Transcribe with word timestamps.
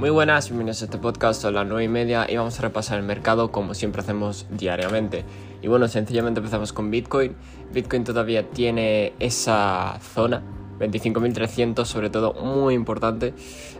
Muy 0.00 0.08
buenas, 0.08 0.48
bienvenidos 0.48 0.80
a 0.80 0.86
este 0.86 0.96
podcast, 0.96 1.42
son 1.42 1.52
las 1.52 1.66
9 1.66 1.84
y 1.84 1.88
media 1.88 2.24
y 2.26 2.34
vamos 2.34 2.58
a 2.58 2.62
repasar 2.62 2.98
el 2.98 3.04
mercado 3.04 3.52
como 3.52 3.74
siempre 3.74 4.00
hacemos 4.00 4.46
diariamente. 4.48 5.26
Y 5.60 5.68
bueno, 5.68 5.88
sencillamente 5.88 6.40
empezamos 6.40 6.72
con 6.72 6.90
Bitcoin. 6.90 7.36
Bitcoin 7.70 8.02
todavía 8.02 8.48
tiene 8.48 9.12
esa 9.18 9.98
zona, 10.00 10.42
25.300 10.78 11.84
sobre 11.84 12.08
todo, 12.08 12.32
muy 12.32 12.72
importante. 12.72 13.34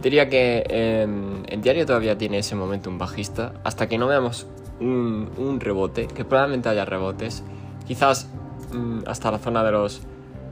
Diría 0.00 0.28
que 0.28 0.62
em, 0.68 1.42
en 1.48 1.62
diario 1.62 1.84
todavía 1.84 2.16
tiene 2.16 2.38
ese 2.38 2.54
momento 2.54 2.90
un 2.90 2.98
bajista, 2.98 3.54
hasta 3.64 3.88
que 3.88 3.98
no 3.98 4.06
veamos 4.06 4.46
un, 4.78 5.58
rebote, 5.58 6.06
que 6.06 6.24
probablemente 6.24 6.68
haya 6.68 6.84
rebotes, 6.84 7.42
quizás 7.88 8.28
mm, 8.72 9.00
hasta 9.08 9.32
la 9.32 9.40
zona 9.40 9.64
de 9.64 9.72
los 9.72 10.02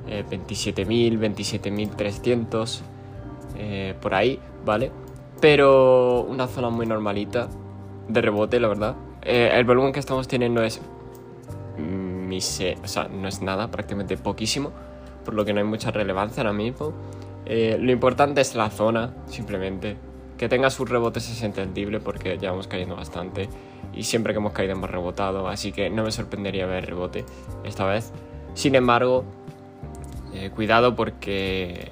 27.000, 0.08 1.22
eh, 1.22 1.96
27.300, 1.96 2.80
eh, 3.58 3.94
por 4.00 4.12
ahí, 4.12 4.40
¿vale? 4.64 4.90
Pero 5.42 6.22
una 6.22 6.46
zona 6.46 6.70
muy 6.70 6.86
normalita 6.86 7.48
de 8.06 8.20
rebote, 8.20 8.60
la 8.60 8.68
verdad. 8.68 8.94
Eh, 9.22 9.50
el 9.52 9.64
volumen 9.64 9.92
que 9.92 9.98
estamos 9.98 10.28
teniendo 10.28 10.62
es 10.62 10.80
mise 11.76 12.76
o 12.84 12.86
sea, 12.86 13.08
no 13.08 13.26
es 13.26 13.42
nada, 13.42 13.68
prácticamente 13.68 14.16
poquísimo, 14.16 14.70
por 15.24 15.34
lo 15.34 15.44
que 15.44 15.52
no 15.52 15.58
hay 15.58 15.66
mucha 15.66 15.90
relevancia 15.90 16.42
ahora 16.42 16.52
mismo. 16.52 16.92
Eh, 17.44 17.76
lo 17.80 17.90
importante 17.90 18.40
es 18.40 18.54
la 18.54 18.70
zona, 18.70 19.16
simplemente. 19.26 19.96
Que 20.38 20.48
tenga 20.48 20.70
sus 20.70 20.88
rebotes 20.88 21.28
es 21.28 21.42
entendible 21.42 21.98
porque 21.98 22.38
ya 22.38 22.50
hemos 22.50 22.68
caído 22.68 22.94
bastante 22.94 23.48
y 23.92 24.04
siempre 24.04 24.32
que 24.34 24.38
hemos 24.38 24.52
caído 24.52 24.74
hemos 24.74 24.90
rebotado, 24.92 25.48
así 25.48 25.72
que 25.72 25.90
no 25.90 26.04
me 26.04 26.12
sorprendería 26.12 26.66
ver 26.66 26.86
rebote 26.86 27.24
esta 27.64 27.84
vez. 27.84 28.12
Sin 28.54 28.76
embargo, 28.76 29.24
eh, 30.34 30.50
cuidado 30.54 30.94
porque 30.94 31.90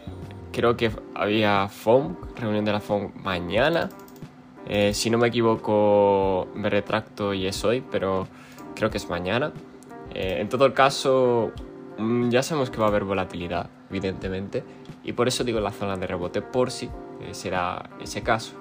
creo 0.53 0.77
que 0.77 0.91
había 1.15 1.69
FOM, 1.69 2.17
reunión 2.37 2.65
de 2.65 2.73
la 2.73 2.81
FOM 2.81 3.13
mañana. 3.23 3.89
Eh, 4.67 4.95
si 4.95 5.11
no 5.11 5.19
me 5.19 5.29
equivoco, 5.29 6.49
me 6.55 6.71
retracto 6.71 7.35
y 7.35 7.47
es 7.47 7.65
hoy, 7.65 7.83
pero 7.91 8.29
creo 8.75 8.91
que 8.91 8.99
es 8.99 9.09
mañana. 9.09 9.53
Eh, 10.15 10.39
en 10.41 10.49
todo 10.49 10.73
caso, 10.75 11.53
mm, 11.99 12.31
ya 12.31 12.43
sabemos 12.43 12.71
que 12.71 12.79
va 12.79 12.87
a 12.87 12.89
haber 12.89 13.05
volatilidad, 13.05 13.69
evidentemente, 13.91 14.65
y 15.05 15.13
por 15.13 15.29
eso 15.29 15.45
digo 15.45 15.61
la 15.61 15.73
zona 15.73 15.97
de 15.97 16.07
rebote, 16.07 16.43
por 16.43 16.71
si 16.71 16.87
eh, 16.87 17.33
será 17.33 17.91
ese 18.01 18.23
caso. 18.23 18.53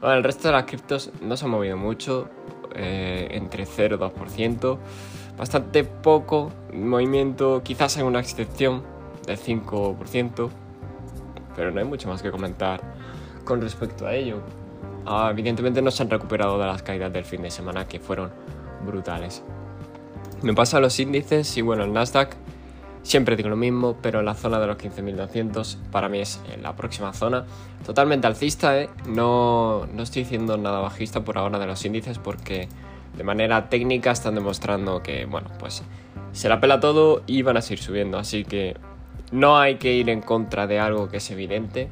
Bueno, 0.00 0.16
el 0.16 0.24
resto 0.24 0.48
de 0.48 0.52
las 0.52 0.64
criptos 0.64 1.12
no 1.20 1.36
se 1.36 1.44
ha 1.44 1.48
movido 1.48 1.76
mucho, 1.76 2.28
entre 2.74 3.66
0 3.66 3.96
y 3.96 3.98
2%, 3.98 4.78
bastante 5.36 5.84
poco 5.84 6.50
movimiento, 6.72 7.62
quizás 7.62 7.98
hay 7.98 8.02
una 8.02 8.18
excepción 8.18 8.82
del 9.26 9.38
5%, 9.38 10.50
pero 11.56 11.70
no 11.70 11.80
hay 11.80 11.86
mucho 11.86 12.08
más 12.08 12.22
que 12.22 12.30
comentar 12.30 12.80
con 13.44 13.60
respecto 13.60 14.06
a 14.06 14.14
ello. 14.14 14.40
Ah, 15.06 15.28
evidentemente 15.30 15.82
no 15.82 15.90
se 15.90 16.02
han 16.02 16.10
recuperado 16.10 16.58
de 16.58 16.66
las 16.66 16.82
caídas 16.82 17.12
del 17.12 17.24
fin 17.24 17.42
de 17.42 17.50
semana 17.50 17.86
que 17.86 18.00
fueron 18.00 18.30
brutales. 18.86 19.42
Me 20.42 20.54
pasa 20.54 20.78
a 20.78 20.80
los 20.80 20.98
índices 20.98 21.56
y 21.56 21.62
bueno, 21.62 21.84
el 21.84 21.92
Nasdaq 21.92 22.36
siempre 23.02 23.36
digo 23.36 23.48
lo 23.48 23.56
mismo, 23.56 23.96
pero 24.00 24.20
en 24.20 24.26
la 24.26 24.34
zona 24.34 24.58
de 24.60 24.66
los 24.66 24.76
15.200 24.76 25.76
para 25.90 26.08
mí 26.08 26.20
es 26.20 26.40
la 26.60 26.74
próxima 26.74 27.12
zona. 27.12 27.44
Totalmente 27.84 28.26
alcista, 28.26 28.78
¿eh? 28.80 28.90
no, 29.06 29.86
no 29.92 30.02
estoy 30.02 30.22
diciendo 30.22 30.56
nada 30.56 30.80
bajista 30.80 31.24
por 31.24 31.38
ahora 31.38 31.58
de 31.58 31.66
los 31.66 31.84
índices 31.84 32.18
porque 32.18 32.68
de 33.16 33.24
manera 33.24 33.68
técnica 33.68 34.10
están 34.12 34.34
demostrando 34.34 35.02
que, 35.02 35.26
bueno, 35.26 35.50
pues 35.58 35.82
se 36.32 36.48
la 36.48 36.60
pela 36.60 36.80
todo 36.80 37.22
y 37.26 37.42
van 37.42 37.56
a 37.56 37.62
seguir 37.62 37.82
subiendo. 37.82 38.18
Así 38.18 38.44
que 38.44 38.76
no 39.32 39.58
hay 39.58 39.76
que 39.76 39.92
ir 39.94 40.10
en 40.10 40.20
contra 40.20 40.66
de 40.66 40.78
algo 40.78 41.08
que 41.08 41.16
es 41.16 41.30
evidente. 41.30 41.88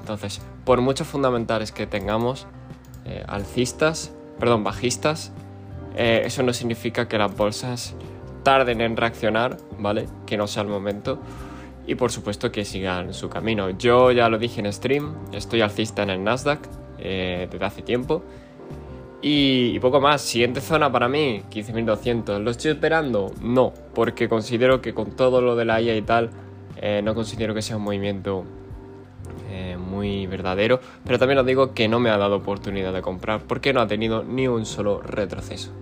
Entonces, 0.00 0.40
por 0.64 0.80
muchos 0.80 1.06
fundamentales 1.06 1.70
que 1.70 1.86
tengamos, 1.86 2.46
eh, 3.04 3.22
alcistas, 3.28 4.12
perdón, 4.40 4.64
bajistas, 4.64 5.32
eh, 5.96 6.22
eso 6.24 6.42
no 6.42 6.52
significa 6.52 7.06
que 7.06 7.18
las 7.18 7.34
bolsas 7.36 7.94
tarden 8.42 8.80
en 8.80 8.96
reaccionar, 8.96 9.58
¿vale? 9.78 10.06
Que 10.26 10.36
no 10.36 10.46
sea 10.46 10.62
el 10.62 10.68
momento. 10.68 11.18
Y 11.86 11.94
por 11.94 12.10
supuesto 12.10 12.50
que 12.50 12.64
sigan 12.64 13.12
su 13.14 13.28
camino. 13.28 13.70
Yo 13.70 14.10
ya 14.10 14.28
lo 14.28 14.38
dije 14.38 14.60
en 14.60 14.72
stream, 14.72 15.14
estoy 15.32 15.60
alcista 15.60 16.02
en 16.02 16.10
el 16.10 16.24
Nasdaq 16.24 16.60
eh, 16.98 17.48
desde 17.50 17.64
hace 17.64 17.82
tiempo. 17.82 18.22
Y, 19.20 19.72
y, 19.74 19.80
poco 19.80 20.00
más. 20.00 20.22
Siguiente 20.22 20.60
zona 20.60 20.92
para 20.92 21.08
mí, 21.08 21.42
15.200. 21.50 22.38
¿Lo 22.40 22.50
estoy 22.50 22.70
esperando? 22.70 23.32
No, 23.42 23.72
porque 23.94 24.28
considero 24.28 24.80
que 24.80 24.94
con 24.94 25.16
todo 25.16 25.40
lo 25.40 25.56
de 25.56 25.64
la 25.64 25.80
IA 25.80 25.96
y 25.96 26.02
tal, 26.02 26.30
eh, 26.80 27.00
no 27.02 27.14
considero 27.14 27.54
que 27.54 27.62
sea 27.62 27.76
un 27.76 27.82
movimiento 27.82 28.44
eh, 29.50 29.76
muy 29.78 30.26
verdadero, 30.26 30.80
pero 31.04 31.18
también 31.18 31.38
os 31.38 31.46
digo 31.46 31.72
que 31.74 31.88
no 31.88 32.00
me 32.00 32.10
ha 32.10 32.18
dado 32.18 32.36
oportunidad 32.36 32.92
de 32.92 33.02
comprar 33.02 33.42
porque 33.42 33.72
no 33.72 33.80
ha 33.80 33.86
tenido 33.86 34.22
ni 34.22 34.46
un 34.46 34.66
solo 34.66 35.00
retroceso. 35.00 35.72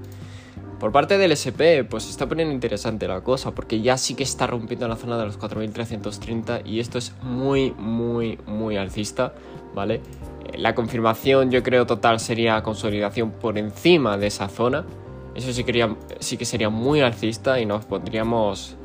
Por 0.79 0.93
parte 0.93 1.17
del 1.17 1.33
SP, 1.33 1.85
pues 1.89 2.09
está 2.09 2.29
poniendo 2.29 2.55
interesante 2.55 3.09
la 3.09 3.23
cosa 3.23 3.55
porque 3.55 3.81
ya 3.81 3.97
sí 3.97 4.15
que 4.15 4.23
está 4.23 4.47
rompiendo 4.47 4.87
la 4.87 4.97
zona 4.97 5.17
de 5.17 5.25
los 5.25 5.39
4.330 5.39 6.62
y 6.67 6.81
esto 6.81 6.99
es 6.99 7.15
muy, 7.23 7.73
muy, 7.73 8.39
muy 8.47 8.77
alcista, 8.77 9.33
¿vale? 9.75 10.03
Eh, 10.45 10.59
la 10.59 10.75
confirmación 10.75 11.51
yo 11.51 11.62
creo 11.62 11.87
total 11.87 12.21
sería 12.21 12.62
consolidación 12.62 13.31
por 13.31 13.56
encima 13.56 14.19
de 14.19 14.27
esa 14.27 14.49
zona. 14.49 14.85
Eso 15.35 15.53
sí, 15.53 15.65
sí 16.21 16.37
que 16.37 16.45
sería 16.45 16.69
muy 16.69 17.01
alcista 17.01 17.59
y 17.59 17.67
nos 17.67 17.85
pondríamos 17.87 18.77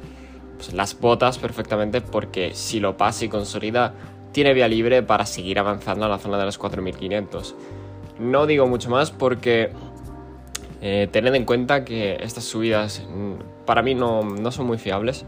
pues, 0.62 0.74
las 0.76 1.00
botas 1.00 1.40
perfectamente 1.40 2.02
porque 2.02 2.54
si 2.54 2.80
lo 2.80 2.96
pasa 2.96 3.26
y 3.26 3.30
consolida, 3.30 3.96
tiene 4.32 4.54
vía 4.54 4.68
libre 4.68 5.02
para 5.02 5.26
seguir 5.26 5.58
avanzando 5.58 6.06
a 6.06 6.10
la 6.10 6.20
zona 6.20 6.38
de 6.38 6.46
los 6.46 6.60
4500. 6.60 7.56
No 8.20 8.46
digo 8.46 8.68
mucho 8.68 8.92
más 8.92 9.10
porque 9.10 9.72
eh, 10.82 11.10
tened 11.12 11.34
en 11.34 11.46
cuenta 11.46 11.84
que 11.84 12.18
estas 12.22 12.44
subidas 12.44 13.02
mm, 13.10 13.66
para 13.66 13.82
mí 13.82 13.96
no, 13.96 14.22
no, 14.24 14.52
son 14.52 14.68
muy 14.68 14.78
fiables 14.78 15.26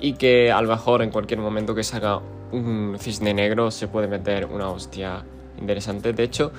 y 0.00 0.14
que 0.14 0.50
a 0.50 0.60
lo 0.60 0.68
mejor 0.70 1.02
en 1.02 1.10
cualquier 1.10 1.38
momento 1.38 1.72
que 1.76 1.84
salga 1.84 2.20
un 2.50 2.96
cisne 2.98 3.34
negro 3.34 3.70
se 3.70 3.86
puede 3.86 4.08
meter 4.08 4.46
una 4.46 4.70
hostia 4.70 5.24
interesante. 5.56 6.12
De 6.12 6.24
hecho, 6.24 6.50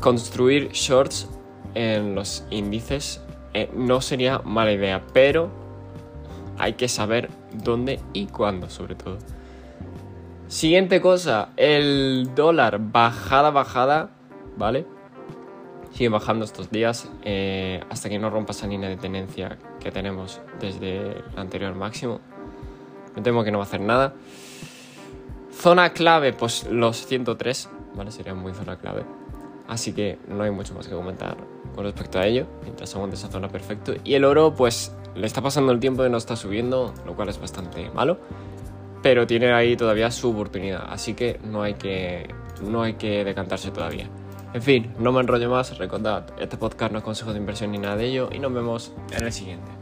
construir 0.00 0.70
shorts 0.72 1.28
en 1.74 2.14
los 2.14 2.46
índices 2.50 3.20
eh, 3.52 3.68
no 3.74 4.00
sería 4.00 4.38
mala 4.38 4.72
idea, 4.72 5.02
pero 5.12 5.59
hay 6.60 6.74
que 6.74 6.88
saber 6.88 7.30
dónde 7.52 8.00
y 8.12 8.26
cuándo, 8.26 8.68
sobre 8.68 8.94
todo. 8.94 9.18
Siguiente 10.46 11.00
cosa, 11.00 11.50
el 11.56 12.34
dólar 12.34 12.78
bajada, 12.80 13.50
bajada, 13.50 14.10
¿vale? 14.56 14.84
Sigue 15.92 16.10
bajando 16.10 16.44
estos 16.44 16.70
días 16.70 17.08
eh, 17.24 17.82
hasta 17.88 18.08
que 18.08 18.18
no 18.18 18.30
rompa 18.30 18.52
esa 18.52 18.66
línea 18.66 18.88
de 18.88 18.96
tenencia 18.96 19.58
que 19.80 19.90
tenemos 19.90 20.40
desde 20.60 21.12
el 21.12 21.24
anterior 21.36 21.74
máximo. 21.74 22.20
Me 23.16 23.22
temo 23.22 23.42
que 23.42 23.50
no 23.50 23.58
va 23.58 23.64
a 23.64 23.66
hacer 23.66 23.80
nada. 23.80 24.12
Zona 25.52 25.90
clave, 25.90 26.32
pues 26.32 26.66
los 26.70 27.06
103, 27.06 27.70
¿vale? 27.94 28.10
Sería 28.10 28.34
muy 28.34 28.52
zona 28.52 28.76
clave. 28.76 29.04
Así 29.66 29.92
que 29.92 30.18
no 30.28 30.42
hay 30.42 30.50
mucho 30.50 30.74
más 30.74 30.88
que 30.88 30.94
comentar 30.94 31.36
con 31.74 31.84
respecto 31.84 32.18
a 32.18 32.26
ello. 32.26 32.46
Mientras 32.64 32.94
aguante 32.94 33.16
esa 33.16 33.28
zona 33.28 33.48
perfecto. 33.48 33.94
Y 34.04 34.14
el 34.14 34.24
oro, 34.24 34.54
pues 34.54 34.94
le 35.14 35.26
está 35.26 35.42
pasando 35.42 35.72
el 35.72 35.80
tiempo 35.80 36.04
y 36.04 36.10
no 36.10 36.18
está 36.18 36.36
subiendo, 36.36 36.94
lo 37.06 37.14
cual 37.14 37.28
es 37.28 37.40
bastante 37.40 37.90
malo. 37.90 38.18
Pero 39.02 39.26
tiene 39.26 39.52
ahí 39.52 39.76
todavía 39.76 40.10
su 40.10 40.30
oportunidad, 40.30 40.84
así 40.88 41.14
que 41.14 41.40
no 41.42 41.62
hay 41.62 41.74
que, 41.74 42.34
no 42.62 42.82
hay 42.82 42.94
que 42.94 43.24
decantarse 43.24 43.70
todavía. 43.70 44.08
En 44.52 44.62
fin, 44.62 44.92
no 44.98 45.12
me 45.12 45.20
enrollo 45.20 45.48
más, 45.48 45.78
recordad, 45.78 46.26
este 46.38 46.56
podcast 46.56 46.92
no 46.92 46.98
es 46.98 47.04
consejo 47.04 47.32
de 47.32 47.38
inversión 47.38 47.70
ni 47.70 47.78
nada 47.78 47.96
de 47.96 48.06
ello 48.06 48.28
y 48.32 48.38
nos 48.40 48.52
vemos 48.52 48.92
en 49.16 49.24
el 49.24 49.32
siguiente. 49.32 49.79